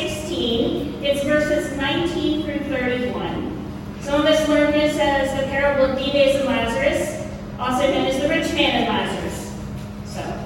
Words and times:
16. 0.00 1.04
It's 1.04 1.22
verses 1.24 1.76
19 1.76 2.44
through 2.44 2.64
31. 2.70 4.00
Some 4.00 4.22
of 4.22 4.26
us 4.26 4.48
learn 4.48 4.72
this 4.72 4.98
as 4.98 5.38
the 5.38 5.46
parable 5.48 5.92
of 5.92 5.98
Dives 5.98 6.36
and 6.36 6.46
Lazarus, 6.46 7.28
also 7.58 7.82
known 7.82 8.06
as 8.06 8.18
the 8.18 8.28
rich 8.28 8.50
man 8.54 8.82
and 8.82 8.88
Lazarus. 8.88 9.54
So, 10.06 10.44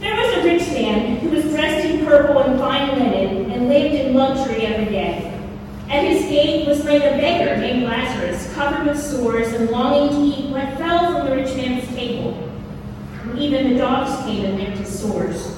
there 0.00 0.16
was 0.16 0.36
a 0.38 0.42
rich 0.42 0.68
man 0.68 1.16
who 1.18 1.28
was 1.28 1.44
dressed 1.44 1.84
in 1.84 2.06
purple 2.06 2.38
and 2.38 2.58
fine 2.58 2.98
linen 2.98 3.50
and 3.50 3.68
lived 3.68 3.94
in 3.94 4.14
luxury 4.14 4.64
every 4.64 4.86
day. 4.86 5.38
At 5.90 6.04
his 6.04 6.22
gate 6.22 6.66
was 6.66 6.82
laid 6.84 7.02
a 7.02 7.18
beggar 7.18 7.60
named 7.60 7.82
Lazarus, 7.82 8.54
covered 8.54 8.86
with 8.86 8.98
sores 8.98 9.52
and 9.52 9.70
longing 9.70 10.10
to 10.10 10.38
eat 10.38 10.50
what 10.50 10.78
fell 10.78 11.12
from 11.12 11.28
the 11.28 11.36
rich 11.36 11.54
man's 11.54 11.86
table. 11.88 12.50
Even 13.36 13.74
the 13.74 13.78
dogs 13.78 14.24
came 14.24 14.46
and 14.46 14.58
licked 14.58 14.78
his 14.78 14.98
sores. 14.98 15.57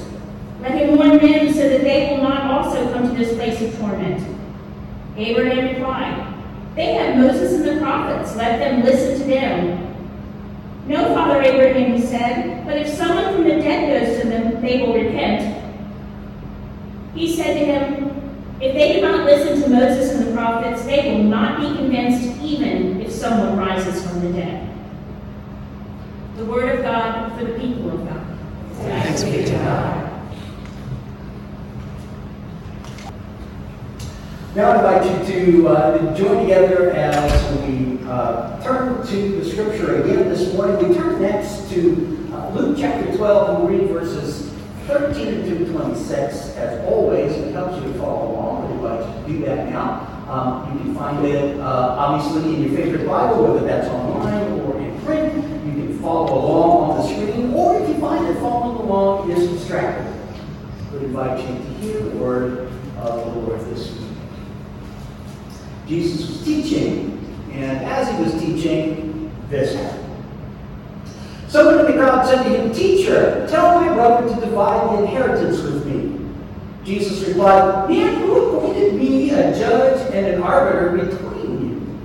Let 0.61 0.71
him 0.73 0.97
warn 0.97 1.17
them 1.17 1.53
so 1.53 1.69
that 1.69 1.81
they 1.81 2.11
will 2.11 2.23
not 2.23 2.51
also 2.51 2.93
come 2.93 3.09
to 3.09 3.15
this 3.15 3.33
place 3.33 3.61
of 3.61 3.79
torment. 3.79 4.23
Abraham 5.17 5.75
replied, 5.75 6.33
They 6.75 6.93
have 6.93 7.17
Moses 7.17 7.53
and 7.53 7.65
the 7.67 7.81
prophets. 7.81 8.35
Let 8.35 8.59
them 8.59 8.83
listen 8.83 9.21
to 9.21 9.27
them. 9.27 9.87
No, 10.87 11.13
Father 11.15 11.41
Abraham, 11.41 11.95
he 11.95 12.01
said, 12.01 12.65
but 12.65 12.77
if 12.77 12.87
someone 12.87 13.33
from 13.33 13.43
the 13.43 13.55
dead 13.61 14.07
goes 14.07 14.21
to 14.21 14.27
them, 14.27 14.61
they 14.61 14.81
will 14.81 14.93
repent. 14.93 15.63
He 17.15 17.35
said 17.35 17.53
to 17.53 17.65
him, 17.65 18.59
If 18.61 18.73
they 18.73 18.93
do 18.93 19.01
not 19.01 19.25
listen 19.25 19.61
to 19.61 19.69
Moses 19.69 20.15
and 20.15 20.27
the 20.27 20.33
prophets, 20.33 20.83
they 20.83 21.11
will 21.11 21.23
not 21.23 21.59
be 21.59 21.75
convinced 21.75 22.41
even 22.41 23.01
if 23.01 23.11
someone 23.11 23.57
rises 23.57 24.05
from 24.05 24.21
the 24.21 24.33
dead. 24.33 24.69
The 26.37 26.45
word 26.45 26.79
of 26.79 26.83
God 26.83 27.37
for 27.37 27.45
the 27.45 27.59
people 27.59 27.91
of 27.91 28.07
God. 28.07 28.37
Thanks 28.77 29.23
be 29.23 29.43
to 29.45 29.51
God. 29.51 30.10
Now 34.53 34.71
I 34.71 34.97
invite 34.97 35.29
you 35.29 35.61
to 35.61 35.67
uh, 35.69 36.13
join 36.13 36.41
together 36.41 36.91
as 36.91 37.57
we 37.61 37.99
uh, 38.03 38.61
turn 38.61 39.07
to 39.07 39.39
the 39.39 39.49
scripture 39.49 40.03
again 40.03 40.27
this 40.27 40.53
morning. 40.53 40.89
We 40.89 40.93
turn 40.93 41.21
next 41.21 41.69
to 41.69 42.29
uh, 42.33 42.49
Luke 42.49 42.75
chapter 42.77 43.15
12 43.15 43.61
and 43.61 43.69
read 43.69 43.89
verses 43.89 44.51
13 44.87 45.45
to 45.45 45.71
26. 45.71 46.11
As 46.57 46.85
always, 46.85 47.31
it 47.31 47.53
helps 47.53 47.77
you 47.77 47.93
to 47.93 47.97
follow 47.97 48.33
along. 48.33 48.75
We'd 48.75 48.89
like 48.89 49.25
to 49.25 49.31
do 49.31 49.45
that 49.45 49.69
now. 49.69 50.05
Um, 50.27 50.73
you 50.73 50.83
can 50.83 50.95
find 50.95 51.25
it 51.25 51.57
uh, 51.57 51.95
obviously 51.97 52.53
in 52.53 52.63
your 52.63 52.75
favorite 52.75 53.07
Bible, 53.07 53.45
whether 53.45 53.65
that's 53.65 53.87
online 53.87 54.59
or 54.59 54.81
in 54.81 54.99
print. 55.05 55.33
You 55.65 55.73
can 55.75 55.99
follow 55.99 56.45
along 56.45 56.89
on 56.89 56.97
the 56.97 57.03
screen, 57.07 57.53
or 57.53 57.79
if 57.79 57.87
you 57.87 57.95
find 58.01 58.25
that 58.25 58.37
following 58.41 58.85
along 58.85 59.31
is 59.31 59.47
distracting, 59.47 60.13
we 60.91 61.05
invite 61.05 61.39
you 61.39 61.55
to 61.55 61.63
hear 61.79 62.01
the 62.01 62.17
word 62.17 62.69
of 62.97 63.33
the 63.33 63.39
Lord 63.39 63.61
this 63.61 63.93
week. 63.93 64.00
Jesus 65.91 66.29
was 66.29 66.45
teaching, 66.45 67.19
and 67.51 67.83
as 67.83 68.09
he 68.09 68.23
was 68.23 68.41
teaching, 68.41 69.29
this 69.49 69.75
happened. 69.75 70.23
Someone 71.49 71.79
in 71.79 71.85
the 71.91 71.97
crowd 71.97 72.25
said 72.25 72.43
to 72.43 72.49
him, 72.49 72.73
Teacher, 72.73 73.45
tell 73.49 73.81
my 73.81 73.93
brother 73.93 74.33
to 74.33 74.39
divide 74.39 74.97
the 74.97 75.03
inheritance 75.03 75.59
with 75.59 75.85
me. 75.85 76.17
Jesus 76.85 77.27
replied, 77.27 77.89
Man, 77.89 78.21
who 78.21 78.57
appointed 78.57 78.93
me 78.93 79.31
a 79.31 79.51
judge 79.53 79.99
and 80.13 80.27
an 80.27 80.41
arbiter 80.41 80.91
between 80.91 81.59
you? 81.59 81.99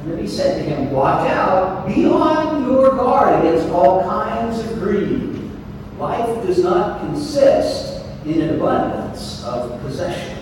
And 0.00 0.10
then 0.10 0.18
he 0.18 0.26
said 0.26 0.64
to 0.64 0.74
him, 0.74 0.90
Watch 0.90 1.28
out, 1.28 1.86
be 1.86 2.06
on 2.06 2.64
your 2.64 2.92
guard 2.92 3.44
against 3.44 3.68
all 3.68 4.04
kinds 4.04 4.58
of 4.60 4.78
greed. 4.78 5.38
Life 5.98 6.46
does 6.46 6.62
not 6.62 7.00
consist 7.00 8.06
in 8.24 8.40
an 8.40 8.54
abundance 8.54 9.44
of 9.44 9.78
possessions. 9.82 10.41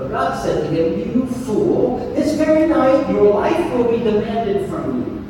But 0.00 0.08
God 0.12 0.42
said 0.42 0.62
to 0.62 0.68
him, 0.70 1.12
You 1.14 1.26
fool, 1.26 1.98
this 2.14 2.34
very 2.34 2.66
night 2.66 3.10
your 3.10 3.34
life 3.34 3.70
will 3.74 3.90
be 3.90 3.98
demanded 4.02 4.66
from 4.70 4.98
you. 4.98 5.26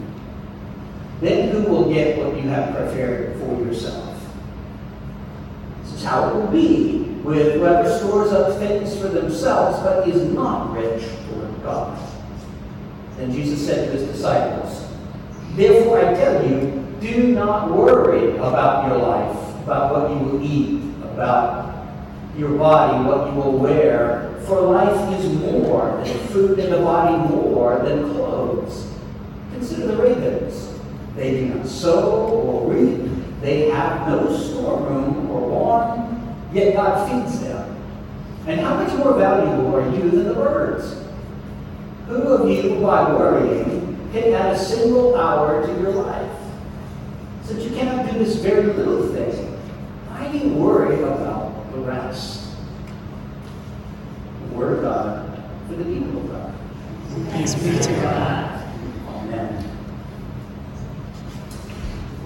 Then 1.21 1.49
who 1.49 1.69
will 1.69 1.93
get 1.93 2.19
what 2.19 2.37
you 2.37 2.49
have 2.51 2.77
prepared 2.77 3.37
for 3.41 3.59
yourself? 3.65 4.17
This 5.83 5.95
is 5.95 6.05
how 6.05 6.29
it 6.29 6.35
will 6.37 6.47
be 6.47 7.01
with 7.25 7.55
whoever 7.55 7.99
stores 7.99 8.31
up 8.31 8.61
things 8.61 8.97
for 8.97 9.09
themselves 9.09 9.81
but 9.81 10.09
is 10.09 10.33
not 10.33 10.73
rich 10.73 11.03
toward 11.29 11.63
God. 11.65 11.99
Then 13.17 13.33
Jesus 13.33 13.67
said 13.67 13.87
to 13.87 13.99
his 13.99 14.09
disciples, 14.09 14.89
Therefore 15.57 15.99
I 15.99 16.15
tell 16.15 16.49
you, 16.49 16.87
do 17.01 17.33
not 17.33 17.73
worry 17.73 18.37
about 18.37 18.87
your 18.87 18.99
life, 18.99 19.37
about 19.65 19.93
what 19.93 20.11
you 20.13 20.17
will 20.25 20.45
eat, 20.45 20.81
about 21.03 21.89
your 22.39 22.57
body, 22.57 23.05
what 23.05 23.27
you 23.27 23.35
will 23.35 23.59
wear. 23.59 24.30
For 24.50 24.62
life 24.62 25.16
is 25.16 25.33
more 25.33 26.03
than 26.03 26.19
food, 26.27 26.59
and 26.59 26.72
the 26.72 26.81
body 26.81 27.16
more 27.33 27.78
than 27.84 28.12
clothes. 28.15 28.93
Consider 29.53 29.87
the 29.87 30.03
ravens. 30.03 30.77
They 31.15 31.31
do 31.31 31.55
not 31.55 31.69
sow 31.69 32.31
or 32.31 32.72
reap. 32.72 33.12
They 33.43 33.71
have 33.71 34.09
no 34.09 34.37
storeroom 34.37 35.31
or 35.31 35.49
barn, 35.49 36.37
yet 36.53 36.75
God 36.75 37.09
feeds 37.09 37.39
them. 37.39 37.77
And 38.48 38.60
how 38.60 38.75
much 38.75 38.92
more 38.95 39.16
valuable 39.16 39.72
are 39.72 39.89
you 39.89 40.10
than 40.10 40.25
the 40.25 40.34
birds? 40.34 41.01
Who 42.09 42.15
of 42.16 42.51
you, 42.51 42.80
by 42.80 43.09
worrying, 43.13 44.10
can 44.13 44.34
add 44.34 44.57
a 44.57 44.59
single 44.59 45.15
hour 45.15 45.65
to 45.65 45.80
your 45.80 45.92
life? 45.92 46.39
Since 47.45 47.63
you 47.63 47.71
cannot 47.71 48.10
do 48.10 48.19
this 48.19 48.34
very 48.34 48.65
little 48.65 49.07
thing, 49.13 49.30
why 50.09 50.27
do 50.33 50.39
you 50.39 50.54
worry 50.54 51.01
about 51.04 51.71
the 51.71 51.78
rest? 51.83 52.40
God 54.91 55.42
for 55.69 55.75
the 55.75 55.84
people 55.84 56.19
of 56.19 56.31
God. 56.31 56.54
Thanks 57.31 57.54
be 57.54 57.78
to 57.78 57.92
God. 58.01 58.66
Amen. 59.09 59.65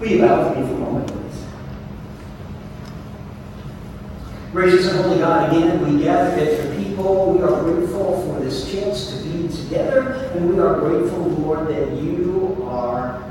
You 0.01 0.19
bow 0.19 0.49
with 0.49 0.57
me 0.57 0.63
for 0.67 0.73
a 0.73 0.77
moment, 0.77 1.07
please? 1.07 1.45
Gracious 4.51 4.87
and 4.91 5.03
holy 5.03 5.19
God, 5.19 5.53
again, 5.53 5.97
we 5.97 6.03
gather 6.03 6.31
as 6.39 6.65
your 6.65 6.75
people. 6.75 7.33
We 7.33 7.43
are 7.43 7.61
grateful 7.61 8.23
for 8.23 8.39
this 8.39 8.71
chance 8.71 9.11
to 9.11 9.23
be 9.23 9.47
together, 9.47 10.13
and 10.33 10.49
we 10.49 10.59
are 10.59 10.79
grateful, 10.79 11.19
Lord, 11.19 11.67
that 11.67 11.91
you 12.01 12.65
are 12.67 13.21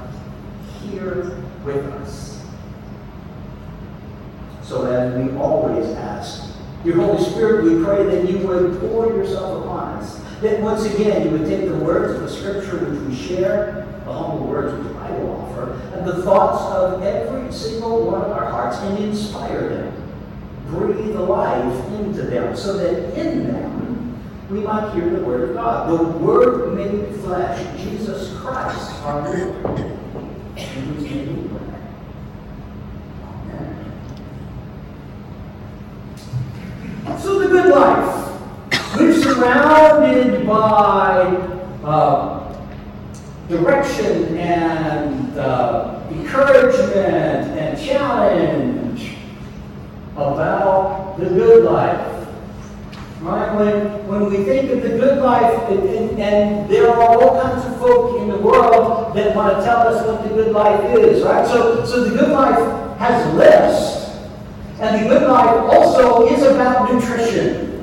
here 0.82 1.42
with 1.64 1.84
us. 1.86 2.44
So 4.62 4.86
as 4.86 5.14
we 5.14 5.36
always 5.38 5.88
ask, 5.96 6.53
Your 6.84 6.96
Holy 6.96 7.24
Spirit, 7.24 7.64
we 7.64 7.82
pray 7.82 8.04
that 8.04 8.30
you 8.30 8.38
would 8.46 8.78
pour 8.80 9.06
yourself 9.06 9.64
upon 9.64 9.94
us. 9.98 10.20
That 10.40 10.60
once 10.60 10.84
again 10.84 11.24
you 11.24 11.30
would 11.30 11.48
take 11.48 11.66
the 11.68 11.76
words 11.76 12.14
of 12.14 12.20
the 12.22 12.28
Scripture 12.28 12.84
which 12.84 13.00
we 13.08 13.14
share, 13.14 13.86
the 14.04 14.12
humble 14.12 14.46
words 14.46 14.74
which 14.84 14.96
I 14.96 15.10
will 15.12 15.32
offer, 15.40 15.72
and 15.94 16.06
the 16.06 16.22
thoughts 16.22 16.62
of 16.74 17.02
every 17.02 17.50
single 17.52 18.04
one 18.04 18.20
of 18.20 18.30
our 18.30 18.50
hearts 18.50 18.76
and 18.78 18.98
inspire 19.04 19.68
them. 19.68 20.04
Breathe 20.66 21.14
life 21.16 21.90
into 21.92 22.22
them 22.22 22.56
so 22.56 22.76
that 22.76 23.18
in 23.18 23.46
them 23.46 24.20
we 24.50 24.60
might 24.60 24.92
hear 24.94 25.08
the 25.08 25.24
Word 25.24 25.50
of 25.50 25.54
God. 25.56 25.88
The 25.90 26.04
Word 26.18 26.74
made 26.74 27.14
flesh, 27.20 27.82
Jesus 27.82 28.36
Christ, 28.38 28.92
our 29.02 29.22
Lord. 29.22 29.80
In 30.56 30.66
whose 30.66 31.02
name 31.02 31.42
we 31.42 31.48
pray. 31.48 31.78
Amen. 33.24 33.92
So 37.18 37.38
the 37.38 37.48
good 37.48 37.74
life. 37.74 38.20
We're 38.96 39.33
surrounded 39.44 40.46
by 40.46 41.20
uh, 41.84 42.64
direction 43.48 44.38
and 44.38 45.38
uh, 45.38 46.00
encouragement 46.10 47.58
and 47.58 47.78
challenge 47.78 49.16
about 50.16 51.18
the 51.18 51.26
good 51.26 51.64
life. 51.64 52.10
Right? 53.20 53.54
When, 53.54 54.06
when 54.06 54.30
we 54.30 54.44
think 54.44 54.70
of 54.70 54.82
the 54.82 54.88
good 54.88 55.22
life, 55.22 55.68
and, 55.70 55.82
and, 55.88 56.20
and 56.20 56.70
there 56.70 56.88
are 56.88 57.02
all 57.02 57.42
kinds 57.42 57.66
of 57.66 57.78
folk 57.78 58.20
in 58.20 58.28
the 58.28 58.38
world 58.38 59.14
that 59.14 59.36
want 59.36 59.58
to 59.58 59.64
tell 59.64 59.88
us 59.88 60.06
what 60.06 60.22
the 60.22 60.28
good 60.30 60.52
life 60.52 60.82
is, 60.96 61.22
right? 61.22 61.46
So, 61.46 61.84
so 61.84 62.04
the 62.04 62.16
good 62.18 62.30
life 62.30 62.98
has 62.98 63.26
a 63.26 63.34
list. 63.34 64.00
And 64.80 65.04
the 65.04 65.08
good 65.08 65.28
life 65.28 65.54
also 65.70 66.28
is 66.28 66.42
about 66.42 66.92
nutrition. 66.92 67.73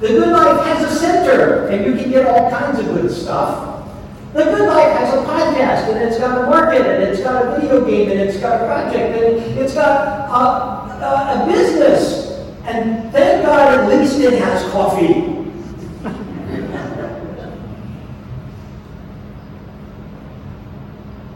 The 0.00 0.08
good 0.08 0.32
life 0.32 0.66
has 0.66 0.92
a 0.92 0.98
center, 0.98 1.68
and 1.68 1.86
you 1.86 1.94
can 1.94 2.10
get 2.10 2.26
all 2.26 2.50
kinds 2.50 2.80
of 2.80 2.86
good 2.86 3.08
stuff. 3.10 3.86
The 4.32 4.42
good 4.42 4.68
life 4.68 4.98
has 4.98 5.14
a 5.14 5.18
podcast, 5.18 5.94
and 5.94 6.02
it's 6.02 6.18
got 6.18 6.44
a 6.44 6.50
market, 6.50 6.84
and 6.84 7.04
it's 7.04 7.20
got 7.20 7.46
a 7.46 7.60
video 7.60 7.84
game, 7.86 8.10
and 8.10 8.18
it's 8.18 8.40
got 8.40 8.60
a 8.60 8.64
project, 8.66 9.16
and 9.16 9.58
it's 9.58 9.74
got 9.74 10.28
a, 10.28 11.04
a, 11.04 11.44
a 11.44 11.46
business. 11.46 12.32
And 12.64 13.12
thank 13.12 13.46
God 13.46 13.78
at 13.78 13.88
least 13.88 14.18
it 14.18 14.32
has 14.40 14.68
coffee. 14.72 15.04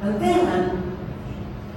and 0.03 0.21
then, 0.21 0.99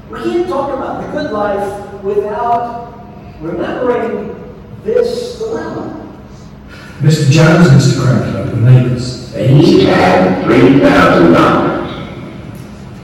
we 0.09 0.23
can't 0.23 0.49
talk 0.49 0.73
about 0.73 1.05
the 1.05 1.11
good 1.11 1.31
life 1.31 2.03
without 2.03 2.91
remembering 3.39 4.35
this 4.83 5.37
dilemma. 5.37 5.90
Mr. 7.01 7.31
Jones, 7.31 7.67
Mr. 7.69 7.99
Krempler, 7.99 8.51
the 8.51 8.57
neighbors. 8.57 9.35
Each 9.35 9.85
had 9.85 10.43
three 10.43 10.79
thousand 10.79 11.33
dollars. 11.33 11.89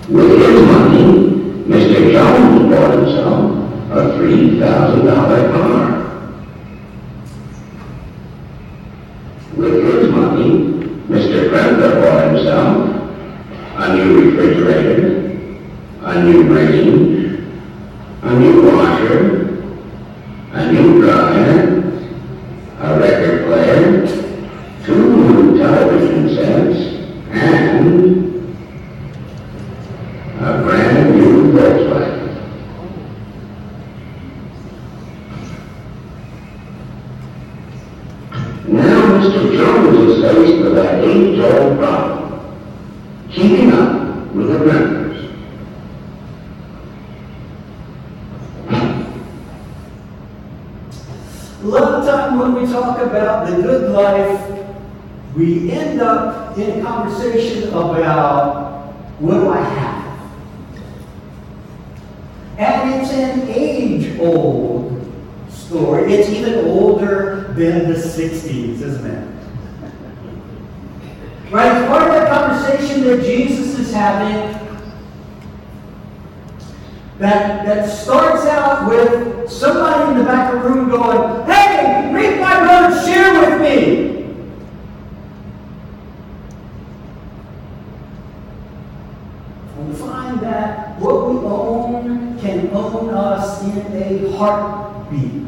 With 0.07 0.39
his 0.39 0.61
money, 0.61 1.03
Mr. 1.65 2.11
Jones 2.11 2.69
bought 2.69 2.93
himself 2.93 3.91
a 3.91 4.17
three 4.17 4.59
thousand 4.59 5.05
dollar 5.05 5.51
car. 5.51 5.81
With 9.55 9.73
his 9.83 10.11
money, 10.11 10.49
Mr. 11.09 11.49
Krempler 11.49 11.93
bought 11.99 12.27
himself 12.27 12.77
a 13.77 13.95
new 13.95 14.29
refrigerator, 14.29 15.07
a 16.01 16.23
new 16.23 16.43
range, 16.53 17.49
a 18.21 18.39
new 18.39 18.61
washer, 18.71 19.21
a 20.51 20.71
new 20.71 21.01
dryer, 21.01 21.73
a 22.79 22.99
record 22.99 23.45
player, 23.47 24.05
two 24.85 25.17
new 25.17 25.57
television 25.57 26.35
sets, 26.35 26.79
and 27.31 27.87
a 30.39 30.61
brand 30.63 31.15
new 31.15 31.51
Volkswagen. 31.53 32.27
Now 38.67 39.01
Mr. 39.17 39.41
Jones 39.57 39.97
is 40.11 40.21
faced 40.23 40.61
with 40.61 40.75
that 40.75 41.03
age-old 41.03 41.79
problem, 41.79 42.57
keeping 43.31 43.71
up 43.71 43.91
with 44.33 44.47
the 44.49 44.57
Kremplers. 44.59 45.07
A 51.63 51.65
lot 51.67 51.93
of 51.95 52.05
time 52.05 52.39
when 52.39 52.53
we 52.53 52.71
talk 52.71 52.99
about 52.99 53.49
the 53.49 53.61
good 53.61 53.91
life, 53.91 54.67
we 55.35 55.71
end 55.71 55.99
up 56.01 56.57
in 56.57 56.79
a 56.79 56.83
conversation 56.83 57.67
about 57.69 58.93
what 59.19 59.33
do 59.33 59.49
I 59.49 59.61
have? 59.61 60.07
And 62.57 63.01
it's 63.01 63.11
an 63.11 63.41
age-old 64.27 65.05
story. 65.49 66.13
It's 66.13 66.29
even 66.29 66.65
older 66.65 67.53
than 67.53 67.91
the 67.91 67.97
60s, 67.97 68.81
isn't 68.81 69.05
it? 69.05 69.27
Right? 71.51 71.87
Part 71.87 72.03
of 72.03 72.09
that 72.09 72.29
conversation 72.29 73.03
that 73.05 73.23
Jesus 73.23 73.79
is 73.79 73.93
having 73.93 74.55
that, 77.19 77.65
that 77.65 77.89
starts 77.89 78.45
out 78.45 78.87
with 78.87 79.49
somebody 79.49 80.11
in 80.11 80.19
the 80.19 80.23
back 80.23 80.53
of 80.53 80.61
the 80.61 80.69
room 80.69 80.89
going, 80.89 81.45
Hey, 81.45 82.13
read 82.13 82.39
my 82.39 82.59
brother's 82.59 83.03
share 83.05 83.39
with 83.39 83.61
me. 83.61 84.17
And 89.77 89.89
we 89.89 89.95
find 89.95 90.39
that 90.41 90.99
what 90.99 91.29
we 91.29 91.37
own 91.37 92.37
can 92.39 92.69
own 92.71 93.09
us 93.09 93.63
in 93.63 93.77
a 93.93 94.26
heartbeat. 94.37 95.43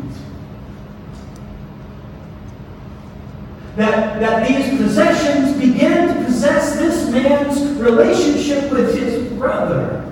That, 3.75 4.19
that 4.19 4.47
these 4.47 4.77
possessions 4.77 5.57
begin 5.57 6.07
to 6.09 6.25
possess 6.25 6.75
this 6.75 7.09
man's 7.09 7.79
relationship 7.79 8.71
with 8.71 8.97
his 8.97 9.31
brother. 9.33 10.05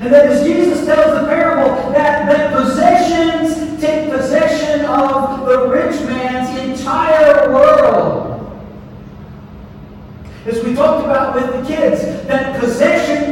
And 0.00 0.12
that 0.12 0.26
as 0.26 0.44
Jesus 0.44 0.84
tells 0.84 1.18
the 1.18 1.26
parable, 1.26 1.92
that, 1.92 2.30
that 2.30 2.52
possessions 2.52 3.80
take 3.80 4.10
possession 4.10 4.84
of 4.84 5.46
the 5.46 5.66
rich 5.68 6.00
man's 6.02 6.58
entire 6.60 7.50
world. 7.50 8.34
As 10.46 10.62
we 10.62 10.74
talked 10.74 11.06
about 11.06 11.34
with 11.34 11.50
the 11.52 11.66
kids, 11.66 12.02
that 12.26 12.60
possessions 12.60 13.23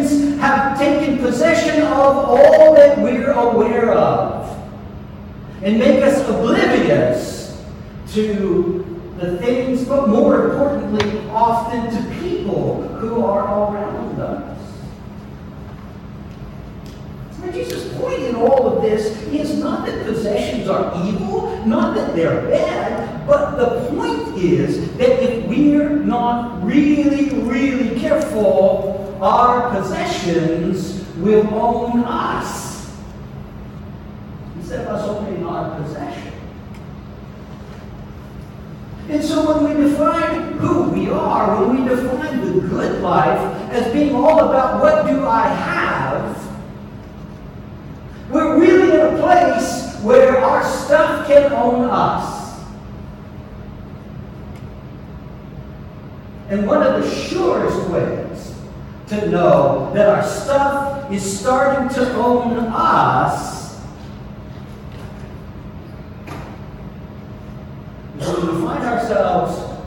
have 0.43 0.77
taken 0.77 1.19
possession 1.19 1.83
of 1.83 2.17
all 2.17 2.75
that 2.75 2.99
we're 2.99 3.31
aware 3.31 3.93
of 3.93 4.61
and 5.63 5.79
make 5.79 6.03
us 6.03 6.29
oblivious 6.29 7.63
to 8.09 8.85
the 9.21 9.39
things, 9.39 9.85
but 9.85 10.09
more 10.09 10.51
importantly, 10.51 11.21
often 11.29 11.89
to 11.93 12.21
people 12.21 12.89
who 12.99 13.25
are 13.25 13.45
around 13.45 14.21
us. 14.21 14.59
And 17.41 17.55
Jesus' 17.55 17.97
point 17.97 18.23
in 18.23 18.35
all 18.35 18.67
of 18.67 18.83
this 18.83 19.23
is 19.29 19.59
not 19.61 19.87
that 19.87 20.05
possessions 20.05 20.69
are 20.69 20.93
evil, 21.07 21.65
not 21.65 21.95
that 21.95 22.17
they're 22.17 22.43
bad, 22.49 23.29
but 23.29 23.55
the 23.55 23.89
point 23.91 24.37
is 24.43 24.91
that 24.97 25.23
if 25.23 25.47
we're 25.47 25.89
not 25.89 26.65
really, 26.65 27.22
our 29.23 29.71
possessions 29.71 31.07
will 31.19 31.47
own 31.55 32.03
us 32.05 32.93
instead 34.57 34.87
of 34.87 34.97
us 34.97 35.09
owning 35.09 35.47
our 35.47 35.81
possession. 35.81 36.33
And 39.09 39.23
so 39.23 39.61
when 39.61 39.77
we 39.77 39.91
define 39.91 40.55
who 40.55 40.91
we 40.91 41.09
are, 41.09 41.65
when 41.65 41.85
we 41.85 41.89
define 41.89 42.41
the 42.41 42.67
good 42.69 43.01
life 43.01 43.39
as 43.71 43.93
being 43.93 44.15
all 44.15 44.49
about 44.49 44.83
what 44.83 45.07
do 45.07 45.25
I 45.25 45.47
have, 45.49 46.53
we're 48.29 48.59
really 48.59 48.95
in 48.95 49.15
a 49.15 49.21
place 49.21 50.01
where 50.03 50.39
our 50.39 50.65
stuff 50.65 51.29
can 51.29 51.53
own 51.53 51.85
us. 51.85 52.61
And 56.49 56.67
one 56.67 56.83
of 56.83 57.03
the 57.03 57.09
surest 57.09 57.89
ways 57.89 58.22
to 59.13 59.29
know 59.29 59.93
that 59.93 60.09
our 60.09 60.23
stuff 60.23 61.13
is 61.13 61.41
starting 61.41 61.89
to 61.91 62.15
own 62.15 62.57
us. 62.59 63.77
When 68.17 68.57
we 68.57 68.67
find 68.67 68.85
ourselves 68.85 69.79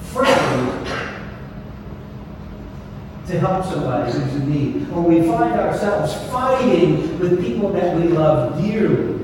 afraid 0.00 0.86
to 3.28 3.38
help 3.38 3.64
somebody 3.66 4.10
who's 4.10 4.34
in 4.34 4.50
need, 4.50 4.90
or 4.90 5.02
we 5.02 5.22
find 5.22 5.60
ourselves 5.60 6.14
fighting 6.32 7.18
with 7.20 7.40
people 7.40 7.72
that 7.72 7.94
we 7.94 8.08
love 8.08 8.60
dearly 8.60 9.14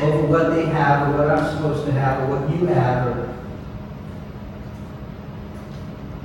over 0.00 0.26
what 0.26 0.50
they 0.50 0.64
have 0.66 1.08
or 1.08 1.18
what 1.18 1.30
I'm 1.30 1.56
supposed 1.56 1.84
to 1.86 1.92
have 1.92 2.28
or 2.28 2.38
what 2.38 2.58
you 2.58 2.66
have 2.66 3.06
or 3.06 3.37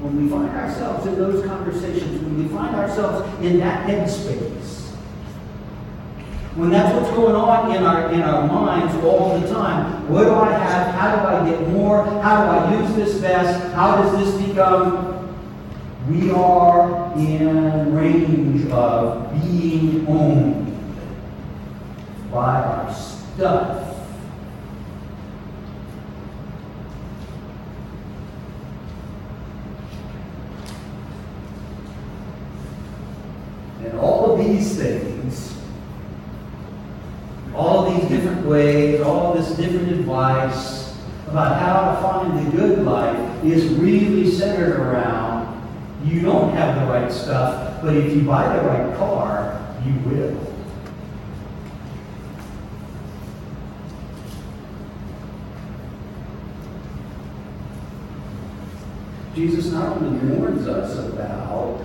when 0.03 0.21
we 0.21 0.29
find 0.29 0.49
ourselves 0.49 1.07
in 1.07 1.15
those 1.15 1.45
conversations, 1.45 2.21
when 2.21 2.43
we 2.43 2.53
find 2.53 2.75
ourselves 2.75 3.25
in 3.41 3.59
that 3.59 3.87
headspace, 3.87 4.89
when 6.55 6.69
that's 6.69 6.93
what's 6.93 7.09
going 7.15 7.35
on 7.35 7.75
in 7.75 7.83
our 7.83 8.11
in 8.11 8.21
our 8.21 8.45
minds 8.45 8.93
all 9.03 9.39
the 9.39 9.47
time. 9.47 10.07
What 10.09 10.25
do 10.25 10.35
I 10.35 10.51
have? 10.51 10.93
How 10.93 11.15
do 11.15 11.21
I 11.27 11.49
get 11.49 11.69
more? 11.69 12.03
How 12.21 12.43
do 12.43 12.49
I 12.49 12.81
use 12.81 12.93
this 12.95 13.21
best? 13.21 13.73
How 13.73 14.03
does 14.03 14.37
this 14.37 14.47
become? 14.47 15.13
We 16.09 16.31
are 16.31 17.17
in 17.17 17.95
range 17.95 18.69
of 18.71 19.31
being 19.41 20.05
owned 20.05 20.77
by 22.29 22.61
our 22.61 22.93
stuff. 22.93 23.89
And 33.83 33.99
all 33.99 34.32
of 34.32 34.32
these 34.43 34.75
things, 34.77 35.57
all 37.55 37.91
these 37.91 38.09
different 38.09 38.45
ways, 38.45 39.01
all 39.01 39.33
this 39.33 39.51
different 39.51 39.91
advice 39.91 40.95
about 41.27 41.59
how 41.59 41.91
to 41.91 42.01
find 42.01 42.47
the 42.47 42.51
good 42.57 42.85
life 42.85 43.43
is 43.43 43.65
really 43.73 44.29
centered 44.29 44.79
around 44.79 45.43
you 46.05 46.21
don't 46.21 46.53
have 46.53 46.81
the 46.81 46.85
right 46.93 47.11
stuff, 47.11 47.81
but 47.81 47.95
if 47.95 48.13
you 48.13 48.23
buy 48.23 48.57
the 48.57 48.61
right 48.63 48.95
car, 48.97 49.75
you 49.85 49.93
will. 50.09 50.53
Jesus 59.33 59.71
not 59.71 59.97
only 59.97 60.35
warns 60.35 60.67
us 60.67 60.97
about 60.97 61.82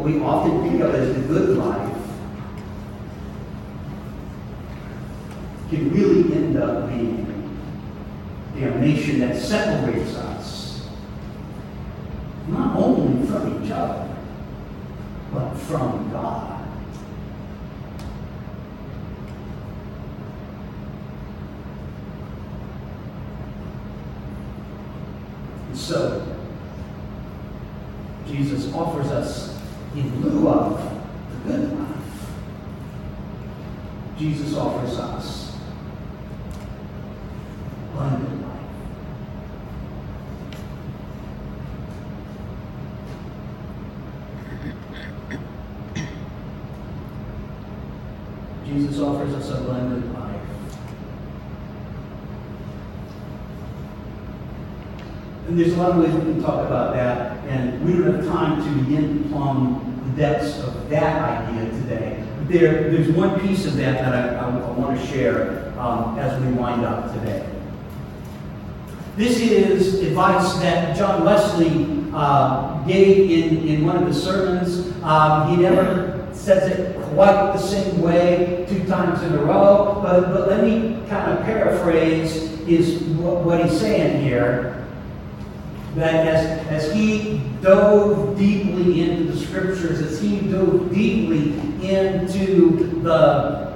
what 0.00 0.10
we 0.10 0.20
often 0.20 0.62
think 0.62 0.80
of 0.80 0.94
as 0.94 1.14
the 1.14 1.20
good 1.28 1.58
life 1.58 1.96
can 5.68 5.92
really 5.92 6.34
end 6.34 6.56
up 6.56 6.88
being 6.88 7.26
damnation 8.54 9.20
that 9.20 9.36
separates 9.36 10.14
us 10.16 10.88
not 12.48 12.76
only 12.78 13.26
from 13.26 13.62
each 13.62 13.70
other, 13.70 14.16
but 15.34 15.54
from 15.54 16.10
God. 16.10 16.66
And 25.68 25.76
so, 25.76 26.26
Jesus 28.26 28.72
offers 28.72 29.08
us, 29.08 29.49
in 29.94 30.22
lieu 30.22 30.48
of 30.48 30.78
the 31.44 31.52
good 31.52 31.78
life, 31.78 32.30
Jesus 34.16 34.54
offers 34.56 34.98
us 34.98 35.56
abundant 37.92 38.42
life. 38.42 38.60
Jesus 48.64 49.00
offers 49.00 49.34
us 49.34 49.50
abundant 49.50 50.14
life. 50.14 50.40
And 55.48 55.58
there's 55.58 55.72
a 55.72 55.76
lot 55.78 55.90
of 55.90 55.96
ways 55.96 56.14
we 56.14 56.20
can 56.20 56.40
talk 56.40 56.64
about 56.64 56.94
that, 56.94 57.38
and 57.48 57.84
we 57.84 57.94
don't 57.94 58.14
have 58.14 58.26
time 58.26 58.62
to 58.62 58.84
begin 58.84 59.19
plumb 59.30 60.02
the 60.04 60.22
depths 60.22 60.58
of 60.60 60.88
that 60.90 61.48
idea 61.48 61.70
today. 61.70 62.24
There, 62.48 62.90
there's 62.90 63.08
one 63.10 63.40
piece 63.40 63.64
of 63.64 63.76
that 63.76 63.98
that 63.98 64.12
I, 64.12 64.36
I, 64.36 64.50
I 64.50 64.70
want 64.72 65.00
to 65.00 65.06
share 65.06 65.72
um, 65.78 66.18
as 66.18 66.40
we 66.42 66.52
wind 66.52 66.84
up 66.84 67.12
today. 67.14 67.46
This 69.16 69.40
is 69.40 70.00
advice 70.00 70.54
that 70.60 70.96
John 70.96 71.24
Wesley 71.24 72.10
uh, 72.12 72.82
gave 72.84 73.30
in, 73.30 73.68
in 73.68 73.86
one 73.86 73.96
of 73.96 74.06
his 74.06 74.22
sermons. 74.22 74.92
Um, 75.02 75.50
he 75.50 75.56
never 75.62 76.28
says 76.32 76.70
it 76.70 76.96
quite 77.14 77.52
the 77.52 77.58
same 77.58 78.00
way 78.00 78.66
two 78.68 78.84
times 78.86 79.22
in 79.22 79.32
a 79.34 79.44
row, 79.44 80.00
but, 80.02 80.32
but 80.32 80.48
let 80.48 80.64
me 80.64 81.02
kind 81.08 81.38
of 81.38 81.44
paraphrase 81.44 82.50
is 82.66 83.02
what, 83.18 83.44
what 83.44 83.64
he's 83.64 83.78
saying 83.78 84.22
here 84.22 84.79
that 85.94 86.26
as, 86.26 86.66
as 86.68 86.92
he 86.94 87.40
dove 87.62 88.38
deeply 88.38 89.02
into 89.02 89.32
the 89.32 89.38
scriptures, 89.38 90.00
as 90.00 90.20
he 90.20 90.40
dove 90.40 90.92
deeply 90.92 91.52
into 91.88 93.00
the, 93.02 93.74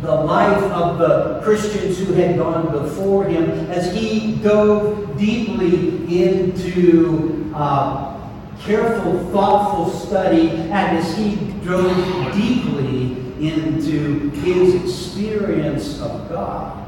the 0.00 0.14
life 0.14 0.62
of 0.72 0.98
the 0.98 1.40
Christians 1.42 1.98
who 1.98 2.12
had 2.14 2.38
gone 2.38 2.72
before 2.72 3.24
him, 3.24 3.50
as 3.70 3.94
he 3.94 4.36
dove 4.36 5.18
deeply 5.18 6.22
into 6.22 7.52
uh, 7.54 8.30
careful, 8.60 9.18
thoughtful 9.30 9.90
study, 9.90 10.48
and 10.50 10.98
as 10.98 11.16
he 11.16 11.36
dove 11.64 12.32
deeply 12.34 13.24
into 13.46 14.30
his 14.30 14.74
experience 14.74 16.00
of 16.00 16.28
God. 16.30 16.83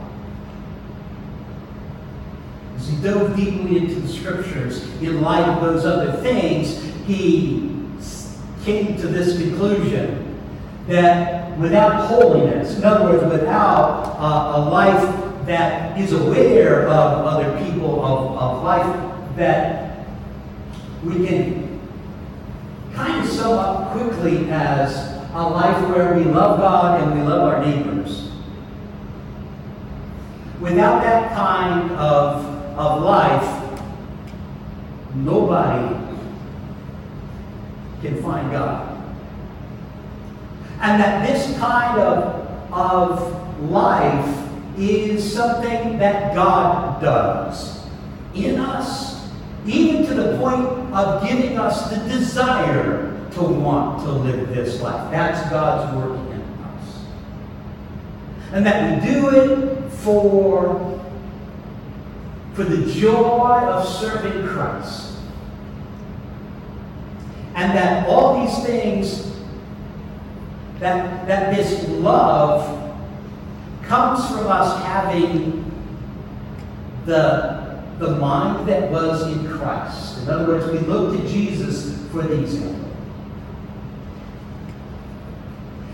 As 2.86 2.92
he 2.92 3.02
dove 3.02 3.34
deeply 3.34 3.78
into 3.78 3.96
the 3.96 4.08
scriptures 4.08 4.84
in 5.02 5.20
light 5.20 5.48
of 5.48 5.60
those 5.60 5.84
other 5.84 6.12
things, 6.22 6.84
he 7.04 7.72
came 8.62 8.96
to 8.98 9.08
this 9.08 9.36
conclusion 9.40 10.38
that 10.86 11.58
without 11.58 12.06
holiness, 12.06 12.76
in 12.76 12.84
other 12.84 13.10
words, 13.10 13.24
without 13.24 14.16
uh, 14.20 14.52
a 14.56 14.70
life 14.70 15.46
that 15.46 15.98
is 15.98 16.12
aware 16.12 16.86
of 16.86 17.26
other 17.26 17.58
people, 17.64 18.04
of, 18.04 18.36
of 18.38 18.62
life 18.62 19.36
that 19.36 20.06
we 21.02 21.26
can 21.26 21.80
kind 22.94 23.24
of 23.24 23.28
sum 23.28 23.58
up 23.58 23.92
quickly 23.92 24.48
as 24.48 25.16
a 25.34 25.42
life 25.42 25.88
where 25.90 26.14
we 26.14 26.22
love 26.22 26.60
God 26.60 27.02
and 27.02 27.18
we 27.18 27.26
love 27.26 27.52
our 27.52 27.66
neighbors. 27.66 28.30
Without 30.60 31.02
that 31.02 31.34
kind 31.34 31.90
of, 31.92 32.55
of 32.76 33.02
life, 33.02 33.80
nobody 35.14 35.96
can 38.02 38.22
find 38.22 38.52
God. 38.52 38.96
And 40.80 41.00
that 41.02 41.26
this 41.26 41.58
kind 41.58 41.98
of, 41.98 42.72
of 42.72 43.70
life 43.70 44.48
is 44.78 45.32
something 45.32 45.98
that 45.98 46.34
God 46.34 47.00
does 47.00 47.86
in 48.34 48.60
us, 48.60 49.26
even 49.64 50.04
to 50.06 50.14
the 50.14 50.36
point 50.36 50.66
of 50.94 51.26
giving 51.26 51.58
us 51.58 51.90
the 51.90 51.96
desire 52.08 53.12
to 53.32 53.42
want 53.42 54.02
to 54.02 54.10
live 54.10 54.48
this 54.54 54.80
life. 54.80 55.10
That's 55.10 55.48
God's 55.50 55.96
work 55.96 56.18
in 56.32 56.42
us. 56.64 57.04
And 58.52 58.66
that 58.66 59.02
we 59.02 59.12
do 59.12 59.28
it 59.30 59.90
for, 59.92 60.95
for 62.56 62.64
the 62.64 62.90
joy 62.90 63.60
of 63.68 63.86
serving 63.86 64.48
Christ. 64.48 65.18
And 67.54 67.76
that 67.76 68.08
all 68.08 68.40
these 68.40 68.64
things, 68.64 69.30
that, 70.78 71.26
that 71.26 71.54
this 71.54 71.86
love 71.88 72.72
comes 73.82 74.26
from 74.30 74.46
us 74.46 74.82
having 74.84 75.70
the, 77.04 77.84
the 77.98 78.16
mind 78.16 78.66
that 78.68 78.90
was 78.90 79.22
in 79.30 79.46
Christ. 79.48 80.22
In 80.22 80.30
other 80.30 80.46
words, 80.46 80.66
we 80.66 80.78
look 80.78 81.14
to 81.14 81.28
Jesus 81.28 82.08
for 82.10 82.22
these 82.22 82.54
example. 82.54 82.85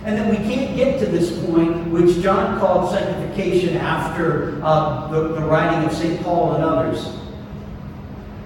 And 0.05 0.17
then 0.17 0.31
we 0.31 0.37
can't 0.37 0.75
get 0.75 0.99
to 0.99 1.07
this 1.07 1.39
point, 1.47 1.89
which 1.93 2.21
John 2.21 2.59
called 2.59 2.91
sanctification 2.91 3.77
after 3.77 4.61
uh, 4.65 5.09
the, 5.09 5.29
the 5.29 5.41
writing 5.43 5.89
of 5.89 5.95
St. 5.95 6.21
Paul 6.23 6.55
and 6.55 6.65
others. 6.65 7.17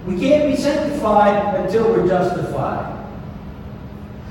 We 0.05 0.19
can't 0.19 0.51
be 0.51 0.55
sanctified 0.55 1.55
until 1.55 1.89
we're 1.91 2.07
justified. 2.07 2.93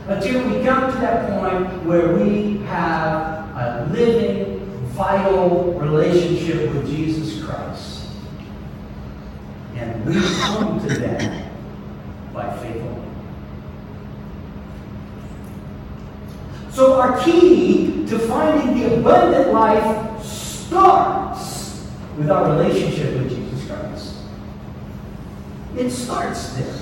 Until 0.06 0.48
we 0.48 0.64
come 0.64 0.92
to 0.92 0.98
that 1.00 1.40
point 1.40 1.84
where 1.84 2.14
we 2.14 2.58
have 2.66 3.56
a 3.56 3.88
living, 3.90 4.60
vital 4.90 5.72
relationship 5.72 6.72
with 6.72 6.86
Jesus 6.86 7.44
Christ. 7.44 8.06
And 9.74 10.06
we 10.06 10.14
come 10.14 10.80
to 10.86 10.94
that 10.94 11.52
by 12.32 12.56
faith 12.58 13.05
So 16.76 17.00
our 17.00 17.18
key 17.24 18.04
to 18.06 18.18
finding 18.18 18.78
the 18.78 18.98
abundant 18.98 19.50
life 19.50 20.22
starts 20.22 21.88
with 22.18 22.30
our 22.30 22.50
relationship 22.50 23.14
with 23.14 23.30
Jesus 23.30 23.66
Christ. 23.66 24.16
It 25.74 25.88
starts 25.88 26.52
there. 26.52 26.76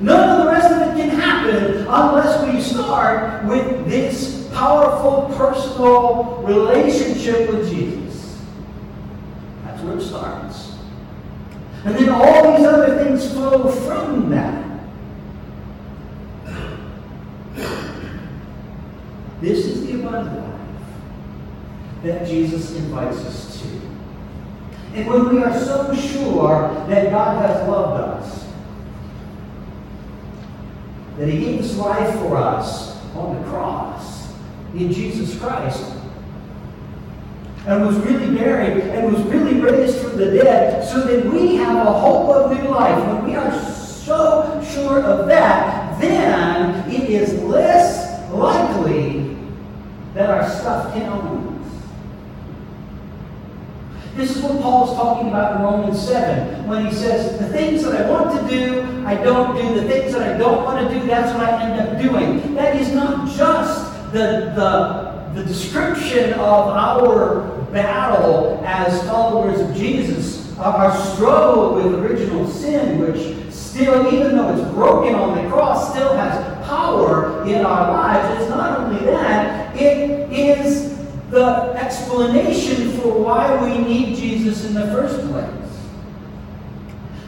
None 0.00 0.30
of 0.30 0.44
the 0.44 0.50
rest 0.50 0.72
of 0.72 0.80
it 0.82 1.00
can 1.00 1.10
happen 1.10 1.86
unless 1.86 2.52
we 2.52 2.60
start 2.60 3.44
with 3.44 3.86
this 3.88 4.48
powerful 4.52 5.32
personal 5.36 6.42
relationship 6.42 7.48
with 7.48 7.70
Jesus. 7.70 8.40
That's 9.62 9.80
where 9.80 9.96
it 9.96 10.02
starts. 10.02 10.72
And 11.84 11.94
then 11.94 12.08
all 12.08 12.56
these 12.56 12.66
other 12.66 13.04
things 13.04 13.30
flow 13.30 13.70
from 13.70 14.30
that. 14.30 14.64
This 19.44 19.66
is 19.66 19.86
the 19.86 20.00
abundant 20.00 20.38
life 20.38 20.60
that 22.04 22.26
Jesus 22.26 22.76
invites 22.76 23.18
us 23.18 23.62
to. 23.62 23.68
And 24.94 25.08
when 25.08 25.34
we 25.34 25.42
are 25.42 25.58
so 25.58 25.94
sure 25.94 26.68
that 26.88 27.10
God 27.10 27.44
has 27.44 27.68
loved 27.68 28.00
us, 28.02 28.46
that 31.18 31.28
He 31.28 31.38
gave 31.38 31.60
His 31.60 31.76
life 31.76 32.14
for 32.20 32.36
us 32.36 33.02
on 33.14 33.36
the 33.40 33.48
cross 33.48 34.32
in 34.74 34.92
Jesus 34.92 35.38
Christ, 35.38 35.92
and 37.66 37.86
was 37.86 37.96
really 37.98 38.36
buried 38.36 38.82
and 38.82 39.12
was 39.12 39.22
really 39.24 39.58
raised 39.58 39.96
from 39.98 40.18
the 40.18 40.26
dead, 40.26 40.86
so 40.86 41.00
that 41.00 41.24
we 41.32 41.56
have 41.56 41.86
a 41.86 41.92
hope 41.92 42.28
of 42.28 42.62
new 42.62 42.68
life. 42.68 42.98
When 43.06 43.24
we 43.24 43.36
are 43.36 43.58
so 43.58 44.62
sure 44.72 45.02
of 45.02 45.26
that, 45.28 45.98
then 45.98 46.88
it 46.90 47.08
is 47.08 47.32
less 47.44 48.30
likely 48.30 49.34
that 50.12 50.28
our 50.28 50.48
stuff 50.48 50.92
can. 50.92 51.53
This 54.14 54.36
is 54.36 54.42
what 54.42 54.62
Paul 54.62 54.90
is 54.90 54.96
talking 54.96 55.28
about 55.28 55.56
in 55.56 55.62
Romans 55.62 56.00
7 56.00 56.68
when 56.68 56.86
he 56.86 56.92
says, 56.92 57.36
The 57.40 57.48
things 57.48 57.82
that 57.82 58.00
I 58.00 58.08
want 58.08 58.40
to 58.40 58.48
do, 58.48 59.04
I 59.04 59.16
don't 59.16 59.56
do. 59.56 59.80
The 59.80 59.88
things 59.88 60.12
that 60.12 60.34
I 60.34 60.38
don't 60.38 60.62
want 60.62 60.88
to 60.88 60.94
do, 60.94 61.04
that's 61.04 61.36
what 61.36 61.48
I 61.48 61.62
end 61.64 61.80
up 61.80 62.00
doing. 62.00 62.54
That 62.54 62.76
is 62.76 62.92
not 62.92 63.28
just 63.36 63.92
the, 64.12 64.52
the, 64.54 65.40
the 65.40 65.44
description 65.44 66.32
of 66.34 66.68
our 66.68 67.40
battle 67.72 68.62
as 68.64 69.02
followers 69.08 69.60
of 69.60 69.74
Jesus, 69.74 70.56
our 70.58 70.96
struggle 71.12 71.74
with 71.74 71.94
original 71.94 72.46
sin, 72.46 73.00
which 73.00 73.52
still, 73.52 74.14
even 74.14 74.36
though 74.36 74.54
it's 74.56 74.74
broken 74.74 75.16
on 75.16 75.42
the 75.42 75.50
cross, 75.50 75.90
still 75.90 76.14
has 76.16 76.40
power 76.68 77.44
in 77.48 77.66
our 77.66 77.90
lives. 77.90 78.40
It's 78.40 78.48
not 78.48 78.78
only 78.78 79.04
that, 79.06 79.53
explanation 81.94 82.98
for 82.98 83.22
why 83.22 83.62
we 83.62 83.78
need 83.78 84.16
Jesus 84.16 84.64
in 84.64 84.74
the 84.74 84.86
first 84.86 85.20
place. 85.28 85.50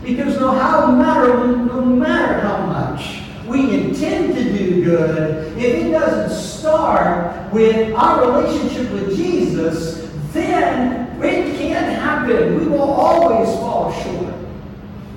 Because 0.03 0.39
no, 0.39 0.53
how 0.53 0.91
matter, 0.91 1.57
no 1.57 1.85
matter 1.85 2.41
how 2.41 2.67
much 2.67 3.23
we 3.47 3.75
intend 3.75 4.35
to 4.35 4.45
do 4.45 4.85
good, 4.85 5.57
if 5.57 5.85
it 5.85 5.91
doesn't 5.91 6.37
start 6.37 7.53
with 7.53 7.95
our 7.95 8.31
relationship 8.31 8.91
with 8.93 9.17
Jesus, 9.17 10.11
then 10.33 11.23
it 11.23 11.57
can't 11.59 11.93
happen. 12.01 12.59
We 12.59 12.67
will 12.67 12.91
always 12.91 13.49
fall 13.59 13.93
short. 14.03 14.35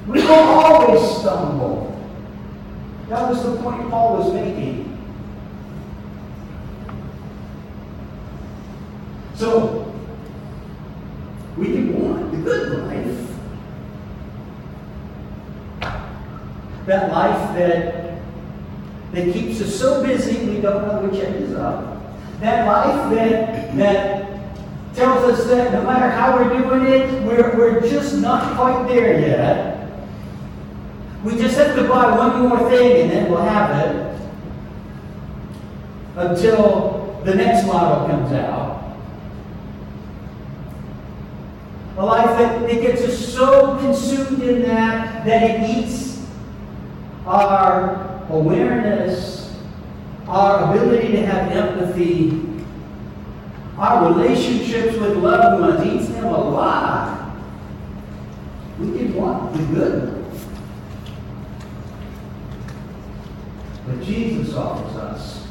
We 0.07 0.21
will 0.21 0.31
always 0.31 1.19
stumble. 1.19 1.85
That 3.09 3.29
was 3.29 3.43
the 3.43 3.57
point 3.57 3.89
Paul 3.89 4.17
was 4.17 4.33
making. 4.33 4.88
So, 9.39 9.95
we 11.55 11.67
can 11.67 11.97
want 11.97 12.29
the 12.29 12.37
good 12.39 12.77
life. 12.79 13.29
That 16.85 17.09
life 17.09 17.55
that, 17.55 18.19
that 19.13 19.33
keeps 19.33 19.61
us 19.61 19.73
so 19.73 20.03
busy 20.05 20.45
we 20.45 20.59
don't 20.59 20.85
know 20.89 21.07
which 21.07 21.23
end 21.23 21.41
is 21.41 21.55
up. 21.55 22.03
That 22.41 22.67
life 22.67 23.15
that, 23.15 23.77
that 23.77 24.29
tells 24.93 25.23
us 25.31 25.47
that 25.47 25.71
no 25.71 25.83
matter 25.83 26.09
how 26.09 26.35
we're 26.35 26.61
doing 26.61 26.87
it, 26.87 27.23
we're, 27.23 27.55
we're 27.57 27.79
just 27.89 28.17
not 28.17 28.57
quite 28.57 28.89
there 28.89 29.21
yet. 29.21 29.89
We 31.23 31.37
just 31.37 31.55
have 31.55 31.77
to 31.77 31.87
buy 31.87 32.13
one 32.17 32.41
more 32.41 32.69
thing 32.69 33.03
and 33.03 33.11
then 33.11 33.31
we'll 33.31 33.39
have 33.39 33.87
it 33.87 34.21
until 36.17 37.21
the 37.23 37.35
next 37.35 37.65
model 37.65 38.05
comes 38.05 38.33
out. 38.33 38.78
A 41.99 42.05
life 42.05 42.37
that, 42.37 42.61
that 42.61 42.81
gets 42.81 43.01
us 43.01 43.33
so 43.33 43.77
consumed 43.79 44.41
in 44.41 44.61
that 44.61 45.25
that 45.25 45.43
it 45.43 45.69
eats 45.69 46.25
our 47.25 48.25
awareness, 48.29 49.53
our 50.25 50.71
ability 50.71 51.11
to 51.11 51.25
have 51.25 51.51
empathy, 51.51 52.41
our 53.77 54.13
relationships 54.13 54.97
with 54.97 55.17
loved 55.17 55.59
ones, 55.59 55.85
eats 55.85 56.07
them 56.13 56.23
alive. 56.23 57.33
We 58.79 58.97
can 58.97 59.13
want 59.15 59.51
the 59.51 59.63
good. 59.63 60.25
But 63.85 64.01
Jesus 64.05 64.55
offers 64.55 64.95
us. 64.95 65.47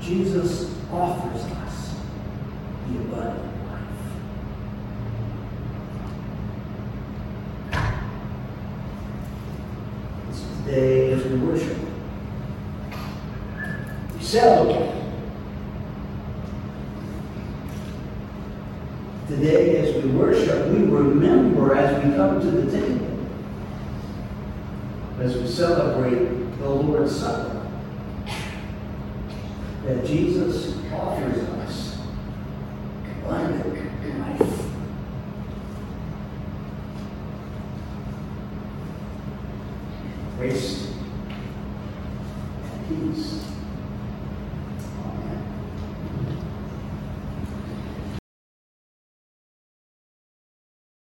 Jesus 0.00 0.76
offers 0.90 1.42
us 1.42 1.94
the 2.88 2.98
abundant 2.98 3.53
life. 10.74 10.82
This 10.82 11.24
is 11.24 11.24
the 11.24 11.26
day 11.26 11.26
as 11.26 11.26
we 11.26 11.36
worship. 11.38 11.78
Today, 19.28 19.76
as 19.78 20.04
we 20.04 20.10
worship, 20.10 20.68
we 20.68 20.84
remember 20.84 21.74
as 21.74 22.04
we 22.04 22.14
come 22.14 22.40
to 22.40 22.50
the 22.50 22.70
table, 22.70 23.18
as 25.20 25.36
we 25.36 25.46
celebrate 25.46 26.58
the 26.58 26.68
Lord's 26.68 27.16
Supper, 27.16 27.66
that 29.84 30.04
Jesus 30.04 30.76
offers 30.92 31.38
us 31.38 31.53